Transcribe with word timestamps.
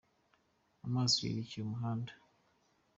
Amaso 0.85 1.17
yerekeye 1.23 1.63
umuhanda. 1.65 2.11